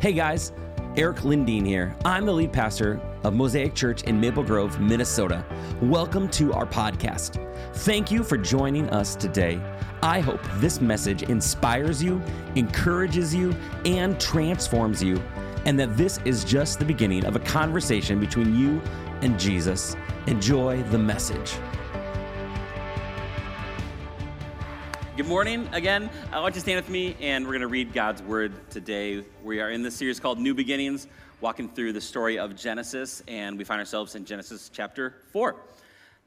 [0.00, 0.52] Hey guys,
[0.96, 1.92] Eric Lindeen here.
[2.04, 5.44] I'm the lead pastor of Mosaic Church in Maple Grove, Minnesota.
[5.82, 7.44] Welcome to our podcast.
[7.78, 9.60] Thank you for joining us today.
[10.00, 12.22] I hope this message inspires you,
[12.54, 13.52] encourages you,
[13.84, 15.20] and transforms you,
[15.64, 18.80] and that this is just the beginning of a conversation between you
[19.22, 19.96] and Jesus.
[20.28, 21.56] Enjoy the message.
[25.28, 26.08] Morning again.
[26.32, 28.70] Uh, I want you to stand with me and we're going to read God's word
[28.70, 29.22] today.
[29.44, 31.06] We are in this series called New Beginnings,
[31.42, 35.54] walking through the story of Genesis, and we find ourselves in Genesis chapter 4.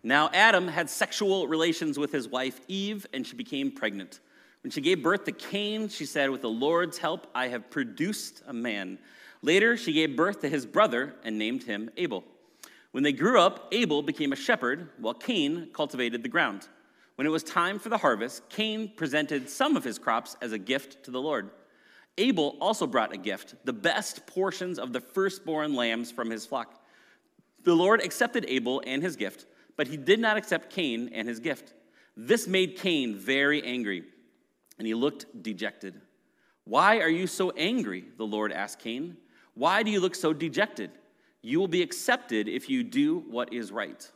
[0.03, 4.19] Now, Adam had sexual relations with his wife Eve, and she became pregnant.
[4.61, 8.43] When she gave birth to Cain, she said, With the Lord's help, I have produced
[8.45, 8.99] a man.
[9.41, 12.23] Later, she gave birth to his brother and named him Abel.
[12.91, 16.67] When they grew up, Abel became a shepherd, while Cain cultivated the ground.
[17.21, 20.57] When it was time for the harvest, Cain presented some of his crops as a
[20.57, 21.51] gift to the Lord.
[22.17, 26.83] Abel also brought a gift, the best portions of the firstborn lambs from his flock.
[27.63, 29.45] The Lord accepted Abel and his gift,
[29.77, 31.75] but he did not accept Cain and his gift.
[32.17, 34.03] This made Cain very angry,
[34.79, 36.01] and he looked dejected.
[36.63, 38.03] Why are you so angry?
[38.17, 39.15] The Lord asked Cain.
[39.53, 40.89] Why do you look so dejected?
[41.43, 44.09] You will be accepted if you do what is right.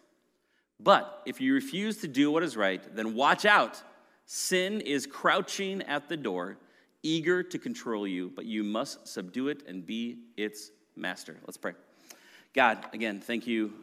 [0.79, 3.81] But if you refuse to do what is right, then watch out.
[4.25, 6.57] Sin is crouching at the door,
[7.03, 11.37] eager to control you, but you must subdue it and be its master.
[11.45, 11.73] Let's pray.
[12.53, 13.73] God, again, thank you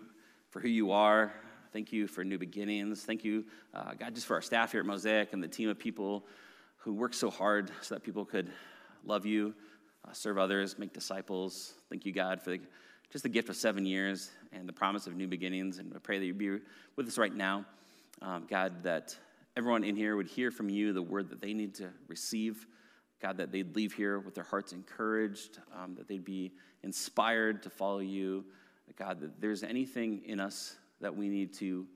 [0.51, 1.33] for who you are.
[1.73, 3.03] Thank you for new beginnings.
[3.03, 5.79] Thank you, uh, God, just for our staff here at Mosaic and the team of
[5.79, 6.27] people
[6.79, 8.51] who work so hard so that people could
[9.05, 9.55] love you,
[10.07, 11.75] uh, serve others, make disciples.
[11.89, 12.61] Thank you, God, for the
[13.13, 15.79] just the gift of seven years and the promise of new beginnings.
[15.79, 16.59] And I pray that you be
[16.97, 17.67] with us right now.
[18.23, 19.15] Um, God, that
[19.55, 22.67] everyone in here would hear from you the word that they need to receive.
[23.21, 26.53] God, that they'd leave here with their hearts encouraged, um, that they'd be
[26.83, 28.47] inspired to follow you.
[28.97, 31.87] God, that there's anything in us that we need to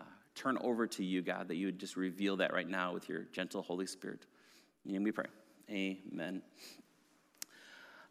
[0.00, 0.04] uh,
[0.34, 3.24] turn over to you, God, that you would just reveal that right now with your
[3.32, 4.24] gentle Holy Spirit.
[4.88, 5.26] And we pray.
[5.68, 6.42] Amen.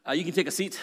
[0.08, 0.80] Uh, you can take a seat.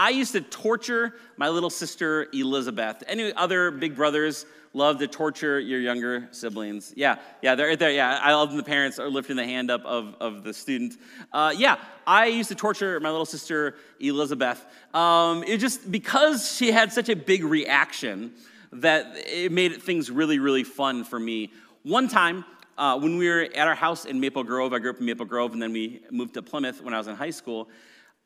[0.00, 3.02] I used to torture my little sister Elizabeth.
[3.06, 6.94] Any other big brothers love to torture your younger siblings?
[6.96, 7.90] Yeah, yeah, they're right there.
[7.90, 8.50] Yeah, I love.
[8.50, 10.96] The parents are lifting the hand up of, of the student.
[11.34, 14.64] Uh, yeah, I used to torture my little sister Elizabeth.
[14.94, 18.32] Um, it just because she had such a big reaction
[18.72, 21.52] that it made things really, really fun for me.
[21.82, 22.46] One time,
[22.78, 25.26] uh, when we were at our house in Maple Grove, I grew up in Maple
[25.26, 27.68] Grove, and then we moved to Plymouth when I was in high school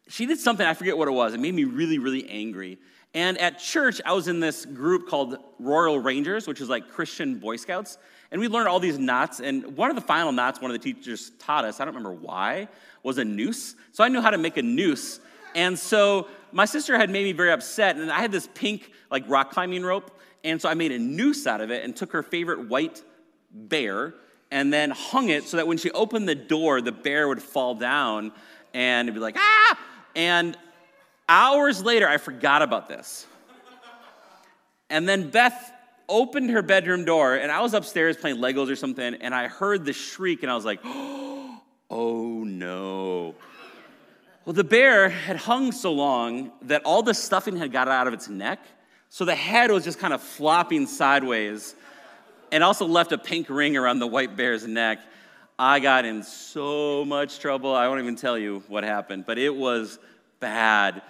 [0.08, 1.34] she did something, I forget what it was.
[1.34, 2.78] It made me really, really angry.
[3.14, 7.38] And at church, I was in this group called Royal Rangers, which is like Christian
[7.38, 7.96] Boy Scouts.
[8.32, 9.40] And we learned all these knots.
[9.40, 12.18] And one of the final knots, one of the teachers taught us, I don't remember
[12.18, 12.68] why,
[13.02, 13.76] was a noose.
[13.92, 15.20] So I knew how to make a noose.
[15.54, 17.96] And so my sister had made me very upset.
[17.96, 20.20] And I had this pink, like, rock climbing rope.
[20.42, 23.02] And so I made a noose out of it and took her favorite white
[23.52, 24.14] bear
[24.50, 27.76] and then hung it so that when she opened the door, the bear would fall
[27.76, 28.32] down
[28.74, 29.78] and it'd be like, ah!
[30.14, 30.56] And
[31.28, 33.26] hours later, I forgot about this.
[34.90, 35.72] And then Beth
[36.08, 39.84] opened her bedroom door, and I was upstairs playing Legos or something, and I heard
[39.84, 43.34] the shriek, and I was like, oh no.
[44.44, 48.12] Well, the bear had hung so long that all the stuffing had got out of
[48.12, 48.60] its neck,
[49.08, 51.74] so the head was just kind of flopping sideways,
[52.52, 54.98] and also left a pink ring around the white bear's neck.
[55.58, 57.74] I got in so much trouble.
[57.74, 60.00] I won't even tell you what happened, but it was
[60.40, 61.00] bad.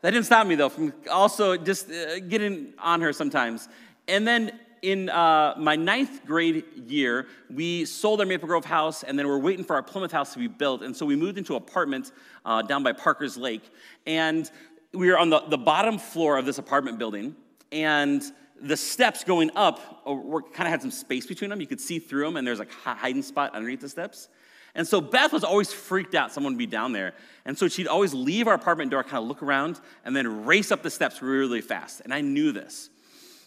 [0.00, 3.68] That didn't stop me, though, from also just uh, getting on her sometimes.
[4.08, 9.16] And then in uh, my ninth grade year, we sold our Maple Grove house, and
[9.16, 10.82] then we're waiting for our Plymouth house to be built.
[10.82, 12.10] And so we moved into an apartment
[12.44, 13.70] uh, down by Parker's Lake.
[14.04, 14.50] And
[14.92, 17.36] we were on the, the bottom floor of this apartment building.
[17.70, 18.20] And
[18.62, 21.60] the steps going up uh, were, kind of had some space between them.
[21.60, 24.28] You could see through them, and there's like a hiding spot underneath the steps.
[24.74, 27.12] And so Beth was always freaked out someone would be down there.
[27.44, 30.72] And so she'd always leave our apartment door, kind of look around, and then race
[30.72, 32.00] up the steps really fast.
[32.00, 32.88] And I knew this.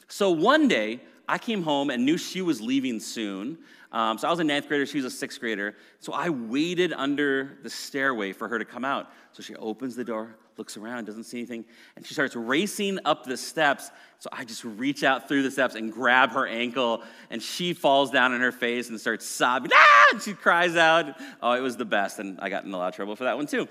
[0.07, 3.57] So one day, I came home and knew she was leaving soon.
[3.91, 5.75] Um, so I was a ninth grader, she was a sixth grader.
[5.99, 9.09] So I waited under the stairway for her to come out.
[9.31, 13.25] So she opens the door, looks around, doesn't see anything, and she starts racing up
[13.25, 13.91] the steps.
[14.19, 18.11] So I just reach out through the steps and grab her ankle, and she falls
[18.11, 19.71] down on her face and starts sobbing.
[19.73, 20.07] Ah!
[20.11, 21.15] And she cries out.
[21.41, 23.37] Oh, it was the best, and I got in a lot of trouble for that
[23.37, 23.67] one too.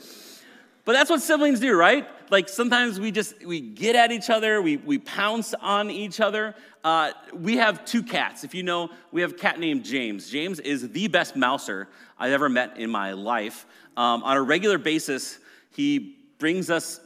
[0.84, 2.06] But that's what siblings do, right?
[2.30, 6.54] Like sometimes we just we get at each other, we we pounce on each other.
[6.82, 8.44] Uh, we have two cats.
[8.44, 10.30] If you know, we have a cat named James.
[10.30, 11.88] James is the best mouser
[12.18, 13.64] I've ever met in my life.
[13.96, 15.38] Um, on a regular basis,
[15.70, 17.00] he brings us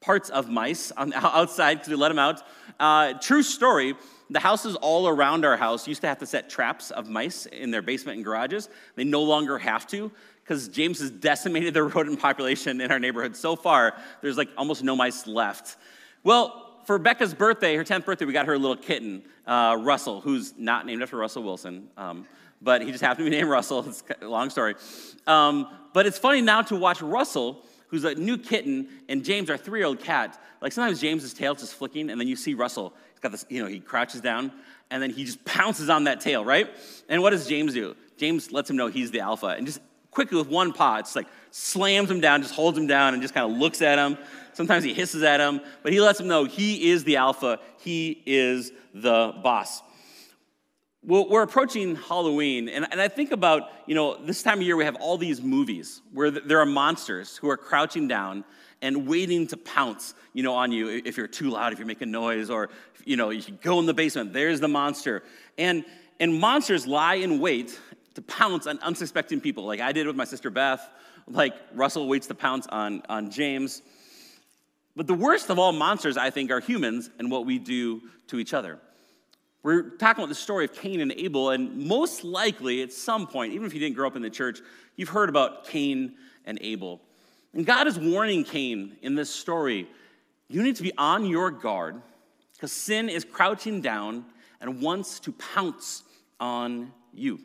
[0.00, 2.42] parts of mice on, outside because we let him out.
[2.80, 3.94] Uh, true story.
[4.32, 7.70] The houses all around our house used to have to set traps of mice in
[7.70, 8.68] their basement and garages.
[8.94, 10.10] They no longer have to
[10.42, 14.82] because James has decimated the rodent population in our neighborhood so far, there's like almost
[14.82, 15.76] no mice left.
[16.24, 20.20] Well, for Becca's birthday, her 10th birthday, we got her a little kitten, uh, Russell,
[20.20, 22.26] who's not named after Russell Wilson, um,
[22.60, 23.86] but he just happened to be named Russell.
[23.86, 24.74] It's a long story.
[25.26, 29.56] Um, but it's funny now to watch Russell, who's a new kitten, and James, our
[29.56, 30.40] three year old cat.
[30.60, 33.68] Like sometimes James's tail's just flicking, and then you see Russell, got this, you know,
[33.68, 34.52] he crouches down,
[34.90, 36.68] and then he just pounces on that tail, right?
[37.08, 37.96] And what does James do?
[38.18, 39.80] James lets him know he's the alpha and just
[40.12, 43.34] quickly with one paw, it's like slams him down, just holds him down, and just
[43.34, 44.16] kind of looks at him.
[44.52, 48.22] Sometimes he hisses at him, but he lets him know he is the alpha, he
[48.26, 49.82] is the boss.
[51.04, 54.76] Well, we're approaching Halloween, and, and I think about, you know, this time of year
[54.76, 58.44] we have all these movies where there are monsters who are crouching down
[58.82, 62.10] and waiting to pounce, you know, on you if you're too loud, if you're making
[62.10, 62.68] noise, or,
[63.04, 65.22] you know, you go in the basement, there's the monster.
[65.56, 65.84] And,
[66.20, 67.78] and monsters lie in wait
[68.14, 70.86] to pounce on unsuspecting people, like I did with my sister Beth,
[71.28, 73.80] like Russell waits to pounce on, on James.
[74.94, 78.38] But the worst of all monsters, I think, are humans and what we do to
[78.38, 78.78] each other.
[79.62, 83.52] We're talking about the story of Cain and Abel, and most likely at some point,
[83.52, 84.60] even if you didn't grow up in the church,
[84.96, 87.00] you've heard about Cain and Abel.
[87.54, 89.88] And God is warning Cain in this story
[90.52, 92.02] you need to be on your guard
[92.52, 94.26] because sin is crouching down
[94.60, 96.02] and wants to pounce
[96.38, 97.40] on you.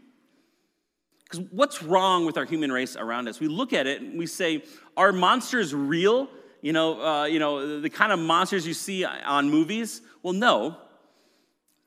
[1.24, 3.40] Because what's wrong with our human race around us?
[3.40, 4.64] We look at it and we say,
[4.98, 6.30] are monsters real?
[6.62, 10.02] You know, uh, you know, the kind of monsters you see on movies?
[10.22, 10.78] Well, no.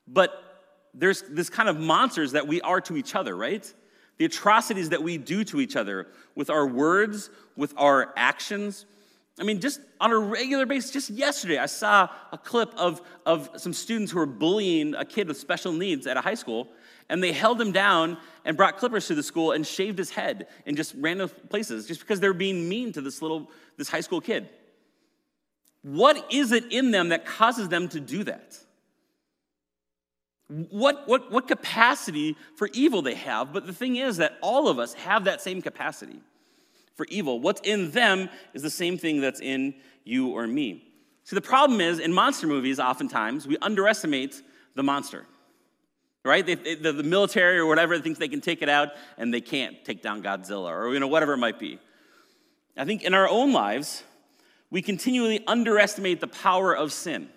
[0.08, 0.42] But
[0.94, 3.72] there's this kind of monsters that we are to each other, right?
[4.20, 8.84] The atrocities that we do to each other with our words, with our actions.
[9.38, 13.48] I mean, just on a regular basis, just yesterday, I saw a clip of, of
[13.56, 16.68] some students who were bullying a kid with special needs at a high school
[17.08, 20.48] and they held him down and brought clippers to the school and shaved his head
[20.66, 24.20] in just random places just because they're being mean to this little this high school
[24.20, 24.46] kid
[25.82, 28.58] what is it in them that causes them to do that
[30.70, 34.78] what, what, what capacity for evil they have but the thing is that all of
[34.78, 36.20] us have that same capacity
[36.94, 39.74] for evil what's in them is the same thing that's in
[40.04, 40.84] you or me
[41.24, 44.42] see the problem is in monster movies oftentimes we underestimate
[44.74, 45.26] the monster
[46.24, 46.44] right?
[46.44, 49.40] They, they, the, the military or whatever thinks they can take it out, and they
[49.40, 51.78] can't take down Godzilla or you know whatever it might be.
[52.76, 54.04] I think in our own lives,
[54.70, 57.28] we continually underestimate the power of sin.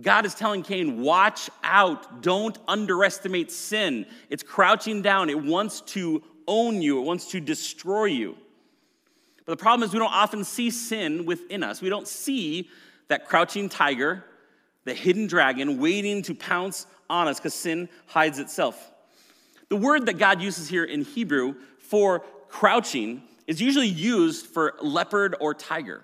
[0.00, 2.22] God is telling Cain, watch out.
[2.22, 4.06] Don't underestimate sin.
[4.30, 8.36] It's crouching down, it wants to own you, it wants to destroy you.
[9.44, 11.82] But the problem is, we don't often see sin within us.
[11.82, 12.70] We don't see
[13.08, 14.24] that crouching tiger,
[14.84, 18.90] the hidden dragon, waiting to pounce on us because sin hides itself.
[19.68, 25.34] The word that God uses here in Hebrew for crouching is usually used for leopard
[25.40, 26.02] or tiger.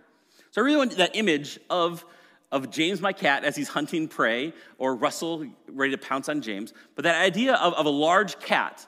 [0.51, 2.05] So I really want that image of,
[2.51, 6.73] of James, my cat, as he's hunting prey, or Russell ready to pounce on James.
[6.95, 8.87] But that idea of, of a large cat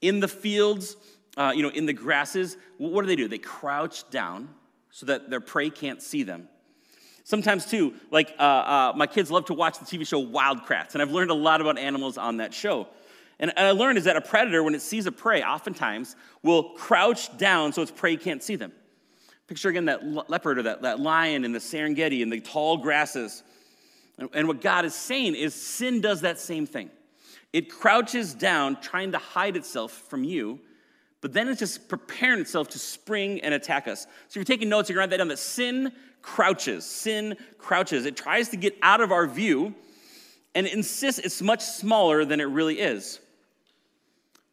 [0.00, 0.96] in the fields,
[1.36, 3.28] uh, you know, in the grasses, what do they do?
[3.28, 4.48] They crouch down
[4.90, 6.48] so that their prey can't see them.
[7.22, 10.94] Sometimes, too, like uh, uh, my kids love to watch the TV show Wild Kratts,
[10.94, 12.88] and I've learned a lot about animals on that show.
[13.38, 17.36] And I learned is that a predator, when it sees a prey, oftentimes will crouch
[17.38, 18.72] down so its prey can't see them.
[19.50, 23.42] Picture again that leopard or that, that lion in the Serengeti and the tall grasses.
[24.32, 26.88] And, what God is saying is sin does that same thing.
[27.52, 30.60] It crouches down, trying to hide itself from you,
[31.20, 34.02] but then it's just preparing itself to spring and attack us.
[34.02, 35.90] So if you're taking notes, you're to write that down that sin
[36.22, 36.84] crouches.
[36.84, 38.06] Sin crouches.
[38.06, 39.74] It tries to get out of our view
[40.54, 43.18] and it insists it's much smaller than it really is.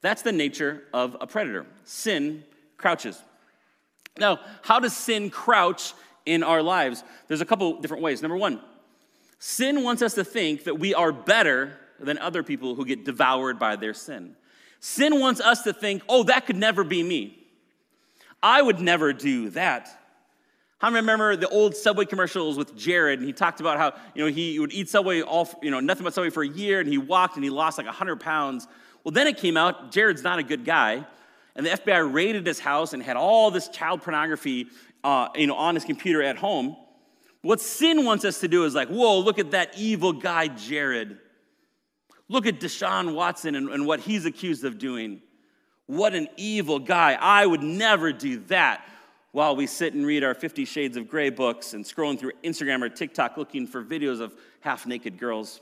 [0.01, 1.67] That's the nature of a predator.
[1.83, 2.43] Sin
[2.77, 3.21] crouches.
[4.19, 5.93] Now, how does sin crouch
[6.25, 7.03] in our lives?
[7.27, 8.21] There's a couple different ways.
[8.21, 8.61] Number one,
[9.39, 13.59] sin wants us to think that we are better than other people who get devoured
[13.59, 14.35] by their sin.
[14.79, 17.37] Sin wants us to think, oh, that could never be me.
[18.41, 19.89] I would never do that.
[20.81, 23.19] Many remember the old Subway commercials with Jared?
[23.19, 26.03] And he talked about how you know he would eat Subway all you know nothing
[26.03, 28.67] but Subway for a year, and he walked and he lost like hundred pounds.
[29.03, 31.05] Well, then it came out Jared's not a good guy,
[31.57, 34.67] and the FBI raided his house and had all this child pornography
[35.03, 36.77] uh, you know on his computer at home.
[37.41, 41.17] What sin wants us to do is like, whoa, look at that evil guy Jared.
[42.29, 45.21] Look at Deshaun Watson and, and what he's accused of doing.
[45.85, 47.13] What an evil guy.
[47.13, 48.85] I would never do that.
[49.31, 52.81] while we sit and read our Fifty Shades of Grey books and scrolling through Instagram
[52.81, 55.59] or TikTok looking for videos of half naked girls.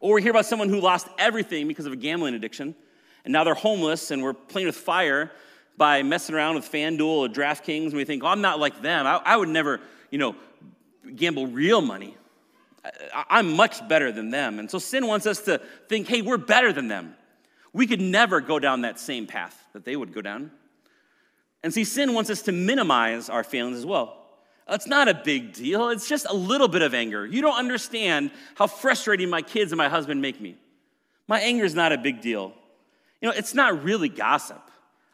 [0.00, 2.74] Or we hear about someone who lost everything because of a gambling addiction,
[3.24, 5.30] and now they're homeless and we're playing with fire
[5.76, 9.06] by messing around with FanDuel or DraftKings, and we think, oh, I'm not like them.
[9.06, 10.36] I, I would never, you know,
[11.16, 12.16] gamble real money.
[12.84, 14.58] I, I'm much better than them.
[14.58, 17.16] And so sin wants us to think, hey, we're better than them.
[17.72, 20.50] We could never go down that same path that they would go down.
[21.62, 24.16] And see, sin wants us to minimize our feelings as well.
[24.68, 25.88] It's not a big deal.
[25.88, 27.26] It's just a little bit of anger.
[27.26, 30.56] You don't understand how frustrating my kids and my husband make me.
[31.26, 32.52] My anger is not a big deal.
[33.20, 34.62] You know, it's not really gossip.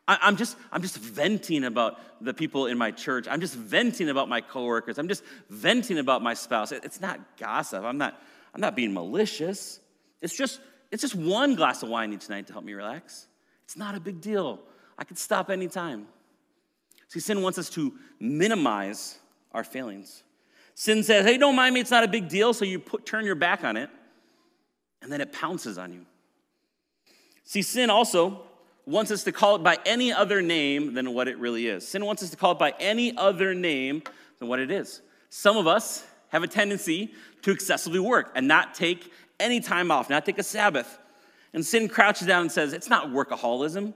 [0.08, 3.26] I, am just, I'm just venting about the people in my church.
[3.28, 4.98] I'm just venting about my coworkers.
[4.98, 6.70] I'm just venting about my spouse.
[6.70, 7.82] It's not gossip.
[7.82, 8.20] I'm not,
[8.54, 9.80] I'm not being malicious.
[10.22, 10.60] It's just,
[10.92, 13.26] it's just one glass of wine each night to help me relax.
[13.64, 14.60] It's not a big deal.
[14.96, 16.06] I could stop anytime.
[17.08, 19.18] See, sin wants us to minimize
[19.52, 20.22] our failings.
[20.74, 22.54] Sin says, hey, don't mind me, it's not a big deal.
[22.54, 23.90] So you put, turn your back on it,
[25.02, 26.06] and then it pounces on you.
[27.46, 28.42] See, sin also
[28.84, 31.86] wants us to call it by any other name than what it really is.
[31.86, 34.02] Sin wants us to call it by any other name
[34.38, 35.00] than what it is.
[35.30, 40.10] Some of us have a tendency to excessively work and not take any time off,
[40.10, 40.98] not take a Sabbath.
[41.54, 43.94] And sin crouches down and says, it's not workaholism.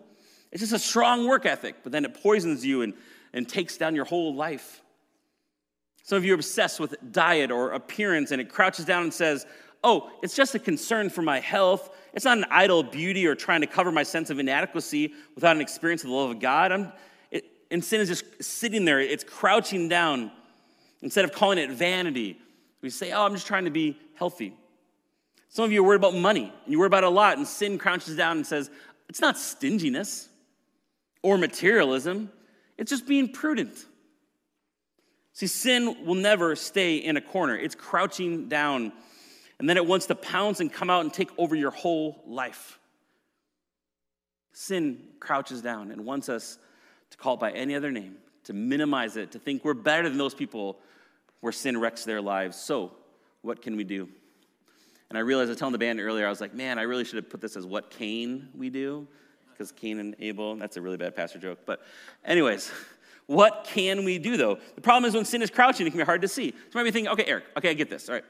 [0.52, 2.94] It's just a strong work ethic, but then it poisons you and,
[3.32, 4.80] and takes down your whole life.
[6.04, 9.46] Some of you are obsessed with diet or appearance, and it crouches down and says,
[9.82, 11.90] Oh, it's just a concern for my health.
[12.12, 15.62] It's not an idol beauty or trying to cover my sense of inadequacy without an
[15.62, 16.72] experience of the love of God.
[16.72, 16.92] I'm,
[17.30, 20.30] it, and sin is just sitting there, it's crouching down.
[21.02, 22.38] Instead of calling it vanity,
[22.82, 24.54] we say, Oh, I'm just trying to be healthy.
[25.48, 27.78] Some of you are worried about money, and you worry about a lot, and sin
[27.78, 28.70] crouches down and says,
[29.08, 30.28] It's not stinginess
[31.22, 32.30] or materialism,
[32.78, 33.84] it's just being prudent.
[35.32, 38.92] See, sin will never stay in a corner, it's crouching down,
[39.60, 42.78] and then it wants to pounce and come out and take over your whole life.
[44.54, 46.58] Sin crouches down and wants us
[47.10, 50.16] to call it by any other name, to minimize it, to think we're better than
[50.16, 50.78] those people
[51.40, 52.56] where sin wrecks their lives.
[52.56, 52.92] So,
[53.42, 54.08] what can we do?
[55.10, 57.04] And I realized I was telling the band earlier, I was like, man, I really
[57.04, 59.06] should have put this as what Cain we do
[59.52, 61.58] because Cain and Abel, that's a really bad pastor joke.
[61.66, 61.82] But,
[62.24, 62.72] anyways,
[63.26, 64.58] what can we do though?
[64.74, 66.50] The problem is when sin is crouching, it can be hard to see.
[66.50, 68.24] So you might be thinking, okay, Eric, okay, I get this, all right.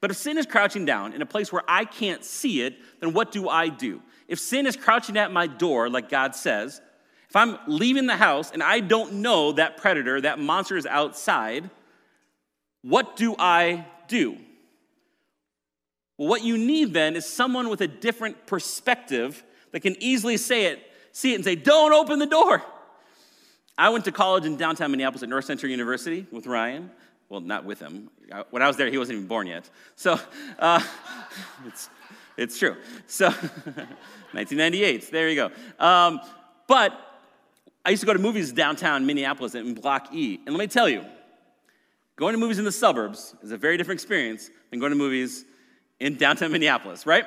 [0.00, 3.12] But if sin is crouching down in a place where I can't see it, then
[3.12, 4.00] what do I do?
[4.28, 6.80] If sin is crouching at my door, like God says,
[7.28, 11.68] if I'm leaving the house and I don't know that predator, that monster is outside,
[12.82, 14.38] what do I do?
[16.16, 20.66] Well, what you need then is someone with a different perspective that can easily say
[20.66, 20.80] it,
[21.12, 22.62] see it, and say, Don't open the door.
[23.76, 26.90] I went to college in downtown Minneapolis at North Central University with Ryan.
[27.28, 28.10] Well, not with him.
[28.50, 29.68] When I was there, he wasn't even born yet.
[29.96, 30.18] So
[30.58, 30.82] uh,
[31.66, 31.90] it's,
[32.36, 32.76] it's true.
[33.06, 33.26] So
[34.32, 35.84] 1998, there you go.
[35.84, 36.20] Um,
[36.66, 36.98] but
[37.84, 40.40] I used to go to movies downtown Minneapolis in Block E.
[40.46, 41.04] And let me tell you,
[42.16, 45.44] going to movies in the suburbs is a very different experience than going to movies
[46.00, 47.24] in downtown Minneapolis, right?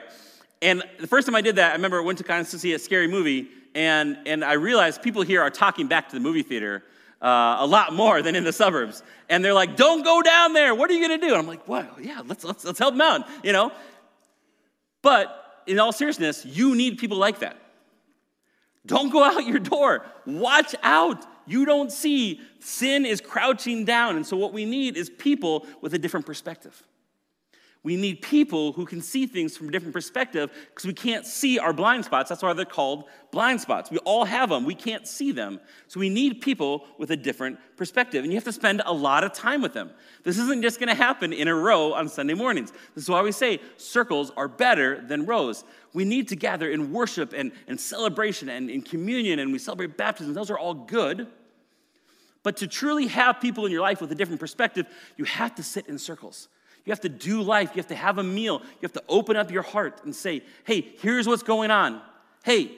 [0.62, 2.74] And the first time I did that, I remember I went to kind of see
[2.74, 6.44] a scary movie, and, and I realized people here are talking back to the movie
[6.44, 6.84] theater
[7.22, 9.04] uh, a lot more than in the suburbs.
[9.30, 10.74] And they're like, don't go down there.
[10.74, 11.34] What are you going to do?
[11.34, 13.72] And I'm like, well, yeah, let's, let's, let's help them out, you know?
[15.02, 17.58] But in all seriousness, you need people like that.
[18.86, 20.06] Don't go out your door.
[20.26, 21.26] Watch out.
[21.46, 24.16] You don't see sin is crouching down.
[24.16, 26.82] And so, what we need is people with a different perspective.
[27.84, 31.58] We need people who can see things from a different perspective because we can't see
[31.58, 32.30] our blind spots.
[32.30, 33.90] That's why they're called blind spots.
[33.90, 35.60] We all have them, we can't see them.
[35.88, 38.24] So we need people with a different perspective.
[38.24, 39.90] And you have to spend a lot of time with them.
[40.24, 42.72] This isn't just going to happen in a row on Sunday mornings.
[42.94, 45.64] This is why we say circles are better than rows.
[45.94, 49.98] We need to gather in worship and, and celebration and in communion, and we celebrate
[49.98, 50.36] baptism.
[50.36, 51.28] Those are all good.
[52.44, 54.86] But to truly have people in your life with a different perspective,
[55.18, 56.48] you have to sit in circles.
[56.86, 57.72] You have to do life.
[57.74, 58.60] You have to have a meal.
[58.60, 62.02] You have to open up your heart and say, hey, here's what's going on.
[62.44, 62.72] Hey,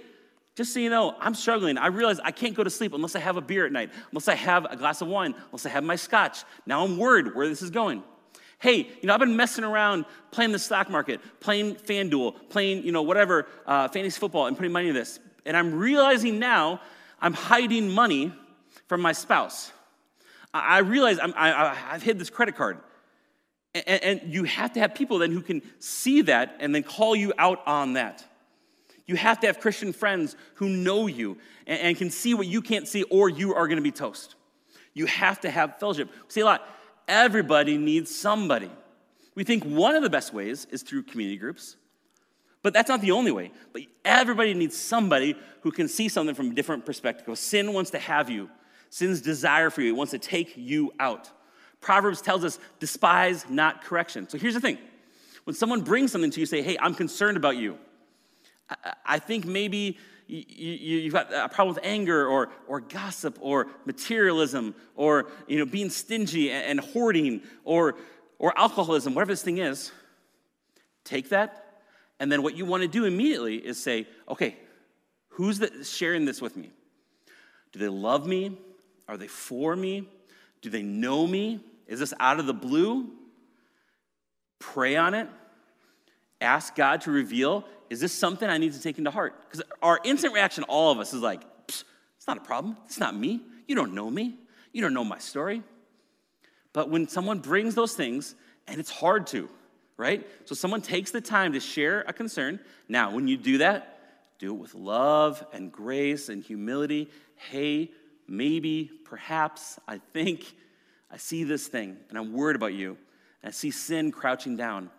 [0.56, 1.78] just so you know, I'm struggling.
[1.78, 4.28] I realize I can't go to sleep unless I have a beer at night, unless
[4.28, 6.44] I have a glass of wine, unless I have my scotch.
[6.66, 8.04] Now I'm worried where this is going.
[8.60, 12.92] Hey, you know, I've been messing around playing the stock market, playing FanDuel, playing, you
[12.92, 15.20] know, whatever, uh, fantasy football, and putting money in this.
[15.46, 16.80] And I'm realizing now
[17.20, 18.32] I'm hiding money
[18.88, 19.72] from my spouse.
[20.54, 22.78] I, I realize I'm, I, I've hid this credit card.
[23.76, 27.34] And, you have to have people then who can see that and then call you
[27.40, 28.24] out on that.
[29.08, 32.88] You have to have Christian friends who know you and, can see what you can't
[32.88, 34.36] see, or you are going to be toast.
[34.94, 36.10] You have to have fellowship.
[36.10, 36.68] We say a lot,
[37.08, 38.70] everybody needs somebody.
[39.36, 41.76] We think one of the best ways is through community groups,
[42.62, 43.52] but that's not the only way.
[43.72, 47.38] But everybody needs somebody who can see something from a different perspective.
[47.40, 48.50] Sin wants to have you,
[48.92, 51.32] sin's desire for you, it wants to take you out.
[51.84, 54.28] Proverbs tells us, despise not correction.
[54.28, 54.80] So here's the thing
[55.44, 57.78] when someone brings something to you, say, hey, I'm concerned about you.
[59.06, 64.74] I think maybe you, have got a problem with anger or, or gossip or materialism
[64.96, 67.96] or you know, being stingy and hoarding or,
[68.40, 69.92] or alcoholism, whatever this thing is.
[71.04, 71.82] Take that,
[72.22, 74.56] and then what you want to do immediately is say, okay,
[75.28, 76.72] who's the, sharing this with me?
[77.74, 78.58] Do they love me?
[79.10, 80.08] Are they for me?
[80.62, 81.60] Do they know me?
[81.88, 83.10] Is this out of the blue?
[84.60, 85.28] Pray on it.
[86.42, 89.36] Ask God to reveal is this something I need to take into heart?
[89.48, 91.84] Because our instant reaction, all of us, is like, it's
[92.28, 92.76] not a problem.
[92.86, 93.42] It's not me.
[93.68, 94.36] You don't know me.
[94.72, 95.62] You don't know my story.
[96.74, 98.34] But when someone brings those things,
[98.68, 99.48] and it's hard to,
[99.96, 100.28] right?
[100.46, 102.60] So someone takes the time to share a concern.
[102.90, 104.00] Now, when you do that,
[104.40, 107.12] do it with love and grace and humility.
[107.36, 107.92] Hey,
[108.28, 110.52] maybe, perhaps, I think,
[111.14, 112.98] I see this thing, and I'm worried about you.
[113.44, 114.90] And I see sin crouching down,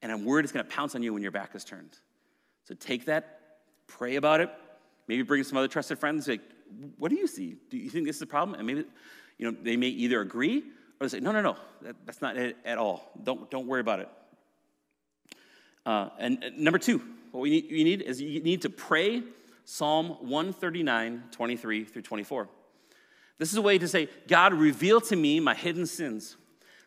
[0.00, 1.98] and I'm worried it's going to pounce on you when your back is turned.
[2.64, 4.50] So take that, pray about it,
[5.08, 6.26] maybe bring some other trusted friends.
[6.26, 6.40] Like,
[6.96, 7.56] what do you see?
[7.68, 8.56] Do you think this is a problem?
[8.58, 8.84] And maybe,
[9.36, 10.64] you know, they may either agree
[11.00, 13.10] or say, no, no, no, that, that's not it at all.
[13.22, 14.08] Don't, don't worry about it.
[15.84, 17.02] Uh, and, and number two,
[17.32, 19.22] what we need, you need is you need to pray
[19.66, 22.48] Psalm 139, 23 through 24.
[23.38, 26.36] This is a way to say, God, reveal to me my hidden sins.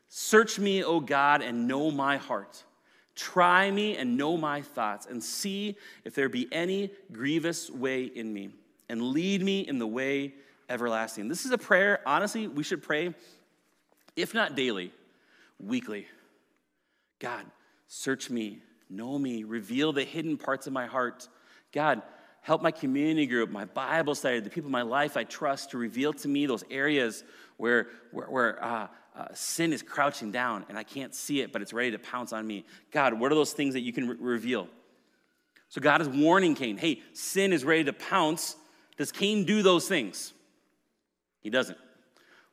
[0.08, 2.64] Search me, O God, and know my heart.
[3.16, 5.76] Try me and know my thoughts, and see
[6.06, 8.50] if there be any grievous way in me,
[8.88, 10.34] and lead me in the way
[10.70, 11.28] everlasting.
[11.28, 13.14] This is a prayer, honestly, we should pray,
[14.16, 14.94] if not daily,
[15.60, 16.08] weekly.
[17.20, 17.46] God,
[17.88, 18.60] search me,
[18.90, 21.28] know me, reveal the hidden parts of my heart.
[21.74, 22.02] God,
[22.42, 25.78] help my community group, my Bible study, the people in my life I trust to
[25.78, 27.24] reveal to me those areas
[27.58, 31.62] where, where, where uh, uh, sin is crouching down and I can't see it, but
[31.62, 32.66] it's ready to pounce on me.
[32.92, 34.68] God, what are those things that you can re- reveal?
[35.68, 38.56] So God is warning Cain hey, sin is ready to pounce.
[38.98, 40.34] Does Cain do those things?
[41.42, 41.78] He doesn't.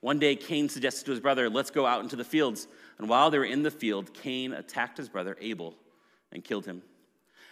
[0.00, 2.68] One day, Cain suggested to his brother, Let's go out into the fields.
[2.98, 5.74] And while they were in the field, Cain attacked his brother Abel
[6.32, 6.82] and killed him.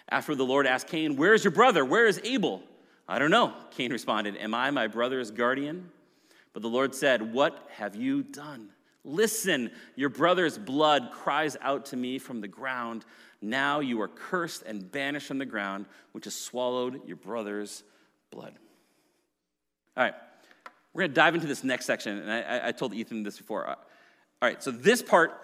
[0.09, 1.85] After the Lord asked Cain, Where is your brother?
[1.85, 2.63] Where is Abel?
[3.09, 3.55] I don't know.
[3.71, 5.91] Cain responded, Am I my brother's guardian?
[6.53, 8.71] But the Lord said, What have you done?
[9.05, 13.05] Listen, your brother's blood cries out to me from the ground.
[13.43, 17.83] Now you are cursed and banished from the ground, which has swallowed your brother's
[18.31, 18.55] blood.
[19.97, 20.15] All right,
[20.95, 22.19] we're going to dive into this next section.
[22.19, 23.69] And I, I told Ethan this before.
[23.69, 25.39] Uh, all right, so this part,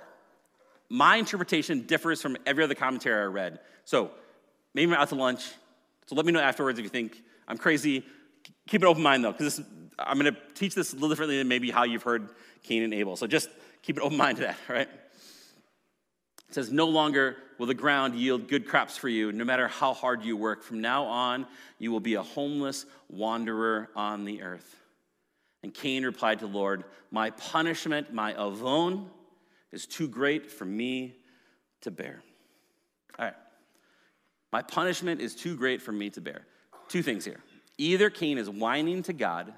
[0.89, 3.61] my interpretation differs from every other commentary I read.
[3.85, 4.13] So
[4.75, 5.45] maybe we're out to lunch.
[6.07, 8.05] So let me know afterwards if you think I'm crazy.
[8.69, 9.61] Keep an open mind though, because
[9.99, 12.29] I'm going to teach this a little differently than maybe how you've heard
[12.63, 13.17] Cain and Abel.
[13.17, 13.49] So just
[13.83, 14.89] keep an open mind to that, right?
[16.49, 19.95] It says, No longer will the ground yield good crops for you, no matter how
[19.95, 20.63] hard you work.
[20.63, 21.47] From now on,
[21.79, 24.77] you will be a homeless wanderer on the earth.
[25.63, 29.11] And Cain replied to the Lord, My punishment, my avon,
[29.73, 31.15] is too great for me
[31.83, 32.23] to bear.
[34.53, 36.47] My punishment is too great for me to bear.
[36.89, 37.41] Two things here.
[37.79, 39.53] Either Cain is whining to God,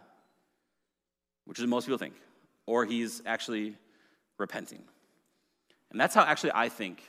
[1.45, 2.15] which is what most people think,
[2.67, 3.77] or he's actually
[4.39, 4.83] repenting.
[5.91, 7.03] And that's how actually I think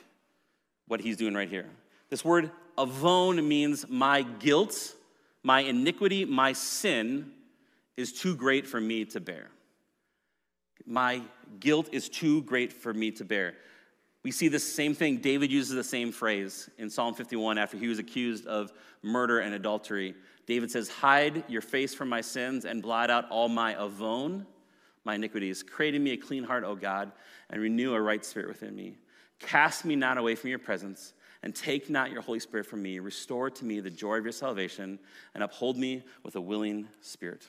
[0.86, 1.66] what he's doing right here.
[2.10, 4.94] This word avon means my guilt,
[5.42, 7.32] my iniquity, my sin
[7.96, 9.48] is too great for me to bear.
[10.86, 11.22] My
[11.60, 13.54] guilt is too great for me to bear.
[14.24, 15.18] We see the same thing.
[15.18, 19.54] David uses the same phrase in Psalm 51 after he was accused of murder and
[19.54, 20.14] adultery.
[20.46, 24.46] David says, Hide your face from my sins and blot out all my avon,
[25.04, 25.62] my iniquities.
[25.62, 27.12] Create in me a clean heart, O God,
[27.50, 28.96] and renew a right spirit within me.
[29.40, 33.00] Cast me not away from your presence, and take not your Holy Spirit from me.
[33.00, 34.98] Restore to me the joy of your salvation,
[35.34, 37.46] and uphold me with a willing spirit.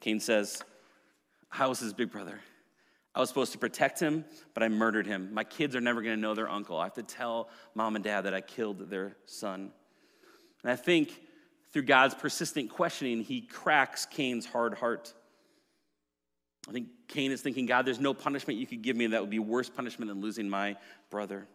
[0.00, 0.62] Cain says,
[1.50, 2.40] I was his big brother.
[3.14, 5.34] I was supposed to protect him, but I murdered him.
[5.34, 6.78] My kids are never going to know their uncle.
[6.78, 9.70] I have to tell mom and dad that I killed their son.
[10.62, 11.20] And I think
[11.72, 15.12] through God's persistent questioning, he cracks Cain's hard heart.
[16.68, 19.30] I think Cain is thinking, God, there's no punishment you could give me that would
[19.30, 20.76] be worse punishment than losing my
[21.10, 21.46] brother.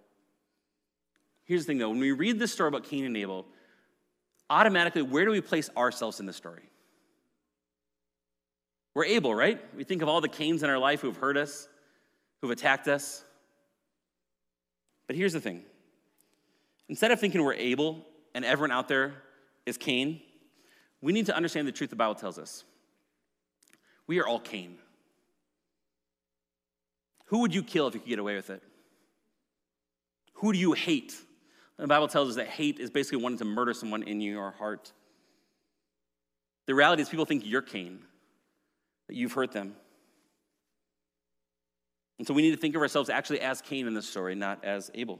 [1.45, 3.45] Here's the thing though, when we read this story about Cain and Abel,
[4.49, 6.69] automatically, where do we place ourselves in the story?
[8.97, 9.63] We're Abel, right?
[9.75, 11.67] We think of all the Cains in our life who've hurt us,
[12.41, 13.23] who've attacked us.
[15.05, 15.61] But here's the thing
[16.89, 19.13] instead of thinking we're Abel and everyone out there
[19.67, 20.19] is Cain,
[20.99, 22.63] we need to understand the truth the Bible tells us.
[24.07, 24.79] We are all Cain.
[27.25, 28.63] Who would you kill if you could get away with it?
[30.33, 31.13] Who do you hate?
[31.77, 34.91] The Bible tells us that hate is basically wanting to murder someone in your heart.
[36.65, 37.99] The reality is, people think you're Cain,
[39.07, 39.75] that you've hurt them.
[42.17, 44.63] And so we need to think of ourselves actually as Cain in this story, not
[44.63, 45.19] as Abel.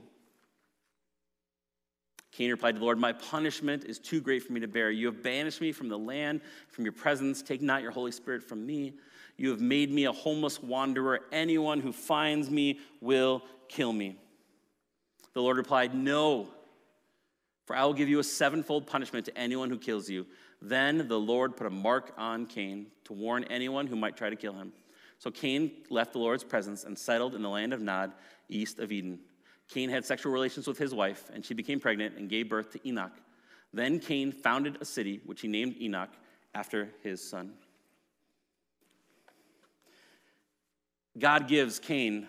[2.32, 4.90] Cain replied to the Lord, My punishment is too great for me to bear.
[4.90, 7.42] You have banished me from the land, from your presence.
[7.42, 8.94] Take not your Holy Spirit from me.
[9.36, 11.20] You have made me a homeless wanderer.
[11.32, 14.18] Anyone who finds me will kill me.
[15.34, 16.48] The Lord replied, No,
[17.66, 20.26] for I will give you a sevenfold punishment to anyone who kills you.
[20.60, 24.36] Then the Lord put a mark on Cain to warn anyone who might try to
[24.36, 24.72] kill him.
[25.18, 28.12] So Cain left the Lord's presence and settled in the land of Nod,
[28.48, 29.20] east of Eden.
[29.68, 32.88] Cain had sexual relations with his wife, and she became pregnant and gave birth to
[32.88, 33.12] Enoch.
[33.72, 36.10] Then Cain founded a city, which he named Enoch
[36.54, 37.52] after his son.
[41.18, 42.28] God gives Cain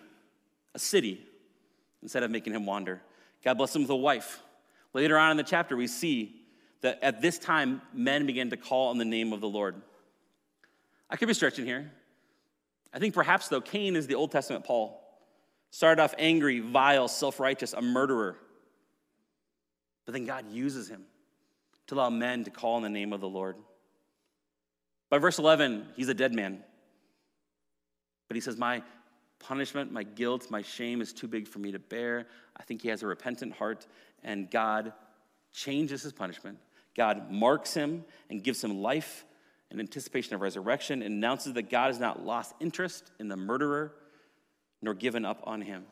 [0.76, 1.24] a city
[2.02, 3.02] instead of making him wander.
[3.44, 4.42] God blessed him with a wife.
[4.94, 6.39] Later on in the chapter, we see
[6.82, 9.76] that at this time, men began to call on the name of the Lord.
[11.10, 11.92] I could be stretching here.
[12.94, 15.00] I think perhaps, though, Cain is the Old Testament Paul.
[15.72, 18.36] Started off angry, vile, self righteous, a murderer.
[20.06, 21.06] But then God uses him
[21.88, 23.56] to allow men to call on the name of the Lord.
[25.10, 26.64] By verse 11, he's a dead man.
[28.28, 28.82] But he says, My
[29.40, 32.28] punishment, my guilt, my shame is too big for me to bear.
[32.58, 33.88] I think he has a repentant heart,
[34.24, 34.94] and God
[35.52, 36.58] changes his punishment.
[37.00, 39.24] God marks him and gives him life
[39.72, 43.94] in anticipation of resurrection and announces that God has not lost interest in the murderer
[44.82, 45.86] nor given up on him.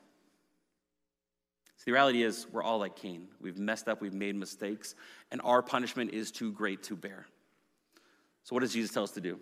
[1.78, 3.30] So the reality is, we're all like Cain.
[3.40, 4.96] We've messed up, we've made mistakes,
[5.32, 7.26] and our punishment is too great to bear.
[8.44, 9.40] So, what does Jesus tell us to do?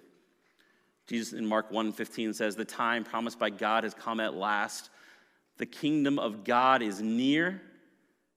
[1.08, 4.92] Jesus in Mark 1:15 says, "The time promised by God has come at last.
[5.58, 7.60] The kingdom of God is near.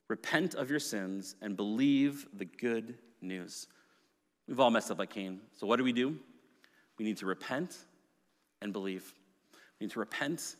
[0.09, 3.67] Repent of your sins and believe the good news."
[4.47, 5.41] We've all messed up like Cain.
[5.55, 6.17] So what do we do?
[6.99, 7.77] We need to repent
[8.63, 9.15] and believe.
[9.79, 10.57] We need to repent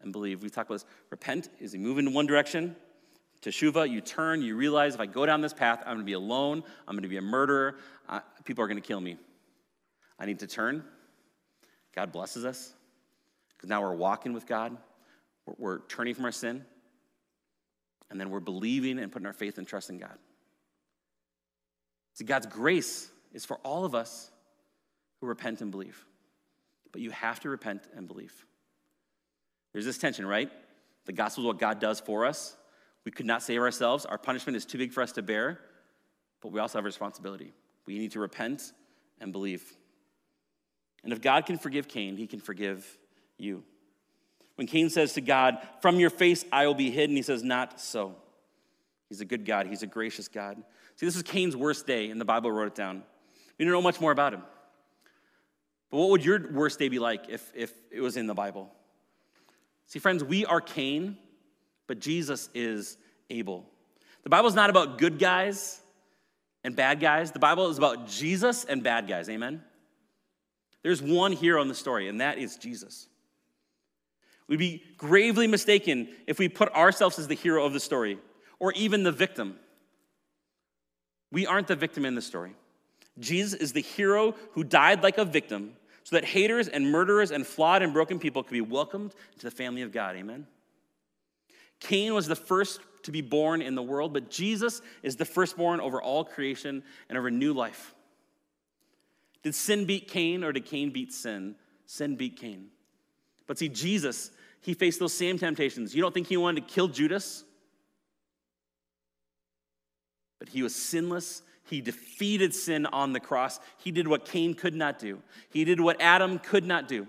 [0.00, 0.42] and believe.
[0.42, 0.84] We talk about this.
[1.10, 2.76] Repent is you move in one direction.
[3.42, 6.14] Teshuva, you turn, you realize if I go down this path, I'm going to be
[6.14, 6.62] alone.
[6.88, 7.76] I'm going to be a murderer.
[8.44, 9.18] People are going to kill me.
[10.18, 10.84] I need to turn.
[11.94, 12.72] God blesses us
[13.56, 14.76] because now we're walking with God.
[15.44, 16.64] We're, we're turning from our sin.
[18.10, 20.16] And then we're believing and putting our faith and trust in God.
[22.14, 24.30] See, God's grace is for all of us
[25.20, 26.04] who repent and believe.
[26.92, 28.32] But you have to repent and believe.
[29.72, 30.50] There's this tension, right?
[31.06, 32.56] The gospel is what God does for us.
[33.04, 34.06] We could not save ourselves.
[34.06, 35.58] Our punishment is too big for us to bear,
[36.40, 37.52] but we also have a responsibility.
[37.86, 38.72] We need to repent
[39.20, 39.76] and believe.
[41.02, 42.98] And if God can forgive Cain, he can forgive
[43.36, 43.64] you.
[44.54, 47.80] When Cain says to God, From your face I will be hidden, he says, Not
[47.80, 48.14] so.
[49.08, 50.62] He's a good God, he's a gracious God.
[50.96, 53.02] See, this is Cain's worst day, and the Bible wrote it down.
[53.58, 54.42] We don't know much more about him.
[55.90, 58.70] But what would your worst day be like if, if it was in the Bible?
[59.86, 61.16] See, friends, we are Cain,
[61.86, 62.96] but Jesus is
[63.30, 63.66] Abel.
[64.22, 65.80] The Bible is not about good guys
[66.64, 67.30] and bad guys.
[67.30, 69.28] The Bible is about Jesus and bad guys.
[69.28, 69.62] Amen?
[70.82, 73.08] There's one hero in the story, and that is Jesus.
[74.48, 78.18] We'd be gravely mistaken if we put ourselves as the hero of the story
[78.58, 79.56] or even the victim.
[81.34, 82.54] We aren't the victim in this story.
[83.18, 85.72] Jesus is the hero who died like a victim
[86.04, 89.50] so that haters and murderers and flawed and broken people could be welcomed into the
[89.50, 90.14] family of God.
[90.14, 90.46] Amen.
[91.80, 95.80] Cain was the first to be born in the world, but Jesus is the firstborn
[95.80, 97.96] over all creation and over new life.
[99.42, 101.56] Did sin beat Cain or did Cain beat sin?
[101.84, 102.68] Sin beat Cain.
[103.48, 105.96] But see, Jesus, he faced those same temptations.
[105.96, 107.42] You don't think he wanted to kill Judas?
[110.44, 113.58] But he was sinless he defeated sin on the cross.
[113.78, 117.06] He did what Cain could not do, he did what Adam could not do.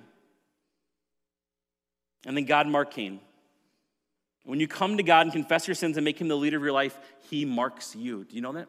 [2.25, 3.19] And then God marked Cain.
[4.45, 6.63] When you come to God and confess your sins and make him the leader of
[6.63, 6.97] your life,
[7.29, 8.23] he marks you.
[8.23, 8.67] Do you know that?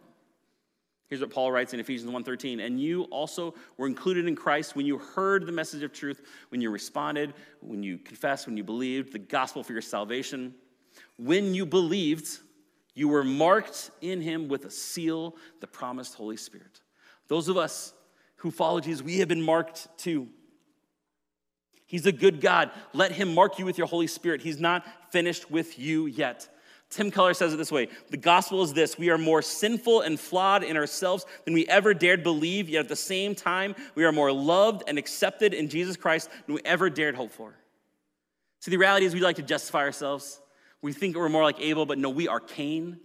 [1.09, 4.87] Here's what Paul writes in Ephesians 1:13, and you also were included in Christ when
[4.87, 9.13] you heard the message of truth, when you responded, when you confessed, when you believed
[9.13, 10.55] the gospel for your salvation.
[11.17, 12.41] When you believed,
[12.97, 16.81] you were marked in him with a seal, the promised Holy Spirit.
[17.29, 17.93] Those of us
[18.37, 20.29] who follow Jesus, we have been marked too.
[21.85, 22.71] He's a good God.
[22.95, 24.41] Let him mark you with your Holy Spirit.
[24.41, 26.49] He's not finished with you yet.
[26.89, 30.19] Tim Keller says it this way The gospel is this we are more sinful and
[30.19, 34.13] flawed in ourselves than we ever dared believe, yet at the same time, we are
[34.13, 37.55] more loved and accepted in Jesus Christ than we ever dared hope for.
[38.61, 40.41] See, the reality is we like to justify ourselves.
[40.83, 43.01] We think we're more like Abel, but no, we are Cain.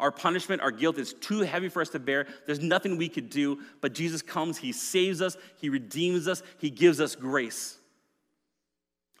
[0.00, 2.26] Our punishment, our guilt is too heavy for us to bear.
[2.46, 6.70] There's nothing we could do, but Jesus comes, He saves us, He redeems us, He
[6.70, 7.78] gives us grace.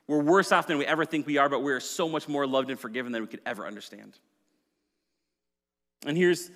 [0.06, 2.46] We're worse off than we ever think we are, but we are so much more
[2.46, 4.18] loved and forgiven than we could ever understand.
[6.04, 6.50] And here's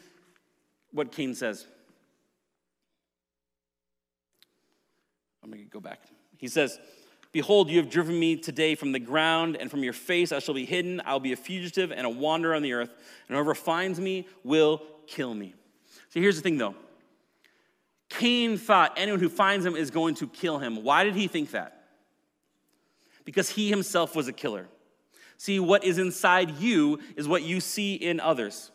[0.92, 1.66] what Cain says.
[5.42, 6.00] I'm going to go back.
[6.38, 6.78] He says,
[7.36, 10.54] Behold, you have driven me today from the ground, and from your face I shall
[10.54, 11.02] be hidden.
[11.04, 12.88] I'll be a fugitive and a wanderer on the earth,
[13.28, 15.54] and whoever finds me will kill me.
[16.08, 16.74] So here's the thing, though.
[18.08, 20.82] Cain thought anyone who finds him is going to kill him.
[20.82, 21.76] Why did he think that?
[23.26, 24.68] because he himself was a killer.
[25.36, 28.70] See, what is inside you is what you see in others.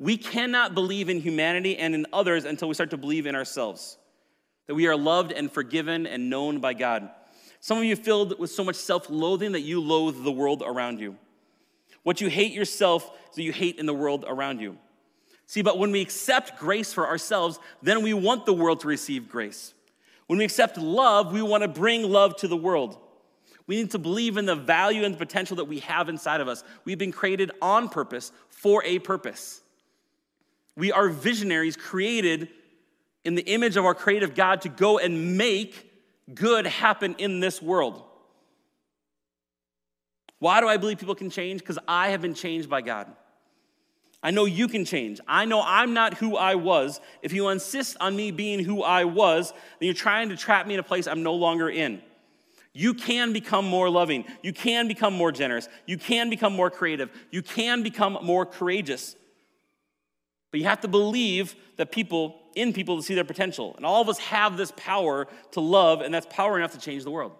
[0.00, 3.98] We cannot believe in humanity and in others until we start to believe in ourselves
[4.66, 7.10] that we are loved and forgiven and known by God.
[7.64, 11.00] Some of you filled with so much self loathing that you loathe the world around
[11.00, 11.16] you.
[12.02, 14.76] What you hate yourself that you hate in the world around you.
[15.46, 19.30] See, but when we accept grace for ourselves, then we want the world to receive
[19.30, 19.72] grace.
[20.26, 22.98] When we accept love, we want to bring love to the world.
[23.66, 26.48] We need to believe in the value and the potential that we have inside of
[26.48, 26.64] us.
[26.84, 29.62] We've been created on purpose for a purpose.
[30.76, 32.50] We are visionaries created
[33.24, 35.93] in the image of our creative God to go and make
[36.32, 38.02] good happen in this world.
[40.38, 41.60] Why do I believe people can change?
[41.60, 43.10] Because I have been changed by God.
[44.22, 45.20] I know you can change.
[45.28, 47.00] I know I'm not who I was.
[47.22, 50.74] If you insist on me being who I was, then you're trying to trap me
[50.74, 52.02] in a place I'm no longer in.
[52.72, 54.24] You can become more loving.
[54.42, 55.68] You can become more generous.
[55.86, 57.10] You can become more creative.
[57.30, 59.14] You can become more courageous.
[60.50, 63.74] But you have to believe that people, in people, to see their potential.
[63.76, 67.04] And all of us have this power to love, and that's power enough to change
[67.04, 67.32] the world.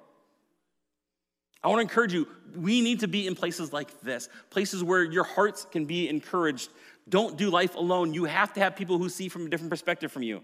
[1.62, 5.03] I want to encourage you, we need to be in places like this, places where
[5.03, 6.68] your hearts can be encouraged.
[7.09, 8.12] Don't do life alone.
[8.12, 10.42] You have to have people who see from a different perspective from you.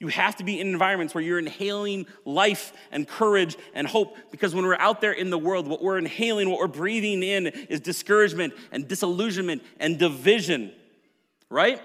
[0.00, 4.54] You have to be in environments where you're inhaling life and courage and hope because
[4.54, 7.80] when we're out there in the world, what we're inhaling, what we're breathing in is
[7.80, 10.72] discouragement and disillusionment and division,
[11.50, 11.80] right?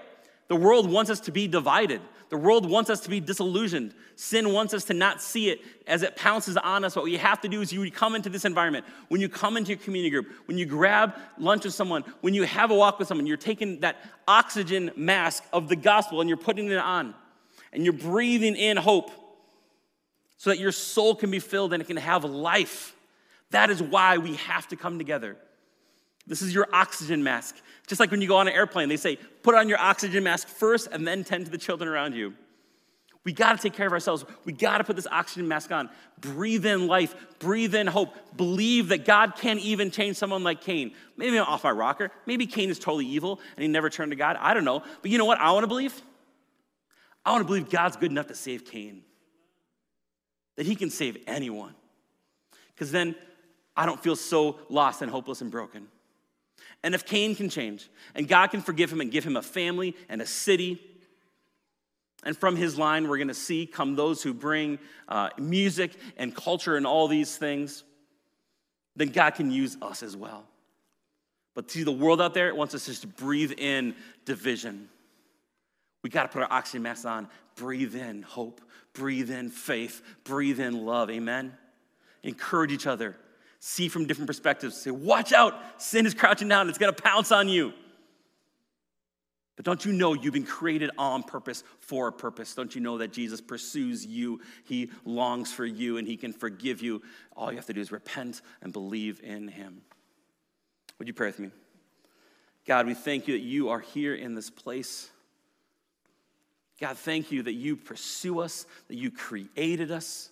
[0.46, 2.00] The world wants us to be divided.
[2.34, 3.94] The world wants us to be disillusioned.
[4.16, 6.96] Sin wants us to not see it as it pounces on us.
[6.96, 9.68] What you have to do is you come into this environment, when you come into
[9.70, 13.06] your community group, when you grab lunch with someone, when you have a walk with
[13.06, 17.14] someone, you're taking that oxygen mask of the gospel and you're putting it on
[17.72, 19.12] and you're breathing in hope
[20.36, 22.96] so that your soul can be filled and it can have life.
[23.52, 25.36] That is why we have to come together.
[26.26, 27.54] This is your oxygen mask.
[27.86, 30.48] Just like when you go on an airplane, they say, put on your oxygen mask
[30.48, 32.34] first and then tend to the children around you.
[33.24, 34.24] We got to take care of ourselves.
[34.44, 35.88] We got to put this oxygen mask on.
[36.20, 37.14] Breathe in life.
[37.38, 38.14] Breathe in hope.
[38.36, 40.92] Believe that God can even change someone like Cain.
[41.16, 42.10] Maybe I'm off my rocker.
[42.26, 44.36] Maybe Cain is totally evil and he never turned to God.
[44.38, 44.82] I don't know.
[45.00, 46.02] But you know what I want to believe?
[47.24, 49.02] I want to believe God's good enough to save Cain,
[50.56, 51.74] that he can save anyone.
[52.74, 53.14] Because then
[53.74, 55.88] I don't feel so lost and hopeless and broken.
[56.82, 59.96] And if Cain can change, and God can forgive him and give him a family
[60.08, 60.80] and a city,
[62.24, 66.34] and from his line, we're going to see come those who bring uh, music and
[66.34, 67.84] culture and all these things,
[68.96, 70.46] then God can use us as well.
[71.54, 74.88] But see, the world out there it wants us just to breathe in division.
[76.02, 78.60] We got to put our oxygen masks on, breathe in hope,
[78.92, 81.10] breathe in faith, breathe in love.
[81.10, 81.56] Amen?
[82.22, 83.16] Encourage each other.
[83.66, 84.76] See from different perspectives.
[84.76, 87.72] Say, watch out, sin is crouching down, it's going to pounce on you.
[89.56, 92.54] But don't you know you've been created on purpose for a purpose?
[92.54, 94.42] Don't you know that Jesus pursues you?
[94.66, 97.00] He longs for you and he can forgive you.
[97.34, 99.80] All you have to do is repent and believe in him.
[100.98, 101.48] Would you pray with me?
[102.66, 105.08] God, we thank you that you are here in this place.
[106.78, 110.28] God, thank you that you pursue us, that you created us.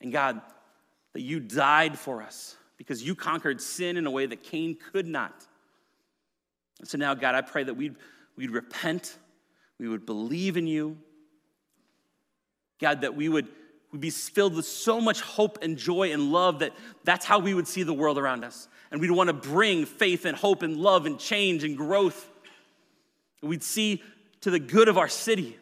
[0.00, 0.40] And God,
[1.14, 5.06] that you died for us because you conquered sin in a way that Cain could
[5.06, 5.46] not.
[6.80, 7.96] And so now, God, I pray that we'd,
[8.36, 9.16] we'd repent,
[9.78, 10.98] we would believe in you.
[12.80, 13.48] God, that we would
[13.92, 16.72] we'd be filled with so much hope and joy and love that
[17.04, 18.68] that's how we would see the world around us.
[18.90, 22.28] And we'd want to bring faith and hope and love and change and growth
[23.44, 24.02] We'd see
[24.40, 25.58] to the good of our city.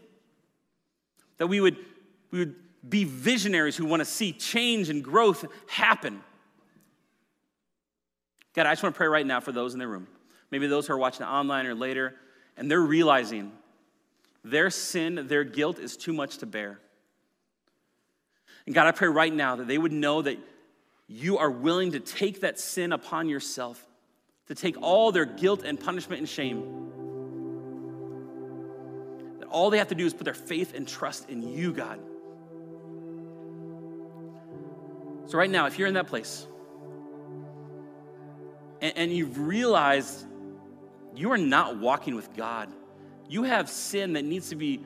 [1.39, 1.77] That we would,
[2.31, 2.55] we would
[2.87, 6.23] be visionaries who want to see change and growth happen.
[8.55, 10.07] God, I just want to pray right now for those in the room,
[10.51, 12.15] maybe those who are watching online or later,
[12.57, 13.53] and they're realizing
[14.45, 16.81] their sin, their guilt is too much to bear.
[18.67, 20.39] And God, I pray right now that they would know that
[21.07, 23.85] you are willing to take that sin upon yourself,
[24.49, 26.91] to take all their guilt and punishment and shame.
[29.39, 32.01] That all they have to do is put their faith and trust in you, God.
[35.33, 36.47] So, right now, if you're in that place
[38.83, 40.27] and, and you've realized
[41.17, 42.69] you are not walking with God,
[43.31, 44.83] you have sin that needs to be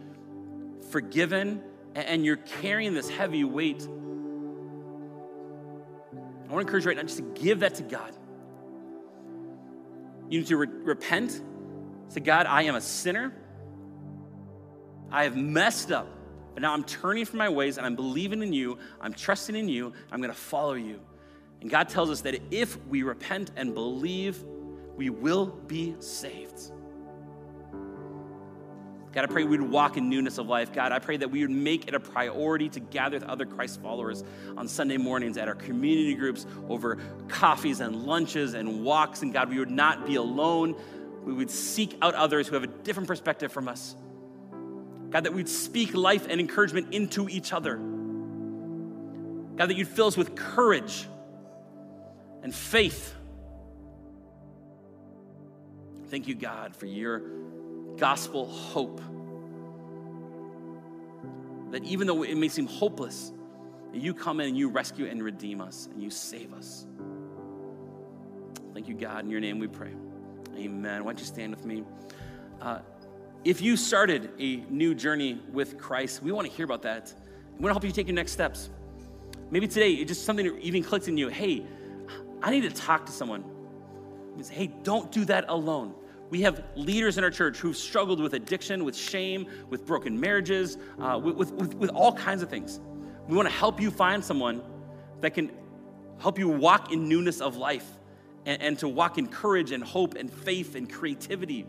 [0.93, 1.65] forgiven,
[1.97, 3.83] and you're carrying this heavy weight.
[3.83, 3.89] I
[6.15, 8.17] want to encourage you right now just to give that to God.
[10.31, 11.43] You need to re- repent.
[12.07, 13.35] Say, God, I am a sinner.
[15.11, 16.07] I have messed up,
[16.57, 18.79] but now I'm turning from my ways and I'm believing in you.
[18.99, 19.92] I'm trusting in you.
[20.11, 21.01] I'm going to follow you.
[21.61, 24.42] And God tells us that if we repent and believe,
[24.97, 26.59] we will be saved.
[29.12, 30.73] God, I pray we'd walk in newness of life.
[30.73, 33.83] God, I pray that we would make it a priority to gather with other Christ
[33.83, 34.25] followers
[34.57, 36.97] on Sunday mornings at our community groups over
[37.29, 39.21] coffees and lunches and walks.
[39.21, 40.75] And God, we would not be alone.
[41.23, 43.95] We would seek out others who have a different perspective from us.
[45.11, 47.77] God, that we'd speak life and encouragement into each other.
[49.57, 51.09] God, that you'd fill us with courage
[52.42, 53.14] and faith.
[56.09, 57.23] Thank you, God, for your
[57.97, 59.01] gospel hope.
[61.71, 63.33] That even though it may seem hopeless,
[63.92, 66.87] you come in and you rescue and redeem us and you save us.
[68.75, 69.25] Thank you, God.
[69.25, 69.92] In your name we pray.
[70.57, 71.05] Amen.
[71.05, 71.83] Why don't you stand with me?
[72.61, 72.81] Uh,
[73.47, 77.15] if you started a new journey with Christ, we want to hear about that.
[77.57, 78.71] We want to help you take your next steps.
[79.53, 81.29] Maybe today, it just something even clicked in you.
[81.29, 81.65] Hey,
[82.43, 83.45] I need to talk to someone.
[84.43, 85.95] Say, hey, don't do that alone.
[86.29, 90.77] We have leaders in our church who've struggled with addiction, with shame, with broken marriages,
[91.01, 92.81] uh, with, with, with all kinds of things.
[93.29, 94.61] We want to help you find someone
[95.21, 95.53] that can
[96.19, 97.87] help you walk in newness of life
[98.45, 101.65] and, and to walk in courage and hope and faith and creativity.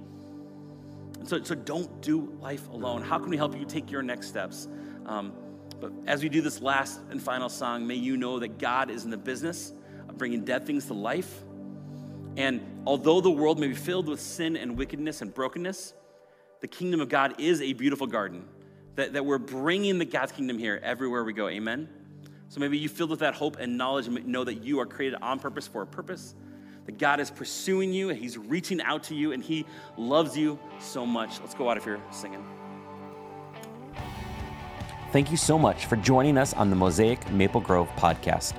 [1.24, 3.02] So, so don't do life alone.
[3.02, 4.68] How can we help you take your next steps?
[5.06, 5.34] Um,
[5.80, 9.04] but as we do this last and final song, may you know that God is
[9.04, 9.74] in the business
[10.08, 11.44] of bringing dead things to life
[12.38, 15.96] and although the world may be filled with sin and wickedness and brokenness,
[16.62, 18.46] the kingdom of God is a beautiful garden.
[18.96, 21.48] That, that we're bringing the God's kingdom here everywhere we go.
[21.50, 21.90] Amen?
[22.50, 25.20] So maybe you filled with that hope and knowledge and know that you are created
[25.22, 26.36] on purpose for a purpose.
[26.88, 29.66] That God is pursuing you and He's reaching out to you and He
[29.98, 31.40] loves you so much.
[31.40, 32.44] Let's go out of here singing.
[35.12, 38.54] Thank you so much for joining us on the Mosaic Maple Grove podcast.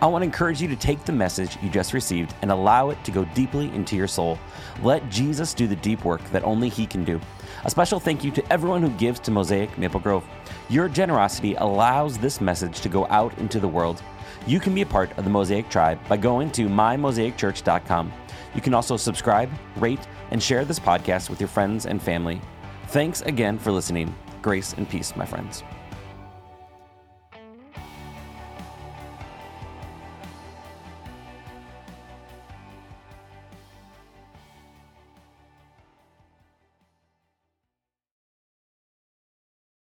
[0.00, 3.02] I want to encourage you to take the message you just received and allow it
[3.02, 4.38] to go deeply into your soul.
[4.82, 7.20] Let Jesus do the deep work that only He can do.
[7.64, 10.24] A special thank you to everyone who gives to Mosaic Maple Grove.
[10.68, 14.00] Your generosity allows this message to go out into the world.
[14.46, 18.12] You can be a part of the Mosaic tribe by going to mymosaicchurch.com.
[18.54, 22.40] You can also subscribe, rate, and share this podcast with your friends and family.
[22.88, 24.14] Thanks again for listening.
[24.42, 25.64] Grace and peace, my friends.